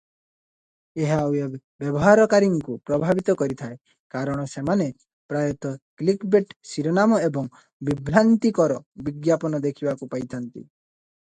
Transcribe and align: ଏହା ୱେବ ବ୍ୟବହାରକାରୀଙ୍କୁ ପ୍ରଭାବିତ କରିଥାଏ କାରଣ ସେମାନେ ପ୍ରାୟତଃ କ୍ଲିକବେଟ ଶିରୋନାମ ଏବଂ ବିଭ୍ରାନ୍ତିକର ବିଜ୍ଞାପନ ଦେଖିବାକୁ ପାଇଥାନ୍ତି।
ଏହା 1.01 1.17
ୱେବ 1.33 1.49
ବ୍ୟବହାରକାରୀଙ୍କୁ 1.89 2.77
ପ୍ରଭାବିତ 2.91 3.35
କରିଥାଏ 3.41 3.77
କାରଣ 4.15 4.47
ସେମାନେ 4.55 4.89
ପ୍ରାୟତଃ 5.33 5.77
କ୍ଲିକବେଟ 6.03 6.59
ଶିରୋନାମ 6.73 7.21
ଏବଂ 7.29 7.53
ବିଭ୍ରାନ୍ତିକର 7.91 8.81
ବିଜ୍ଞାପନ 9.09 9.63
ଦେଖିବାକୁ 9.69 10.13
ପାଇଥାନ୍ତି। 10.17 10.67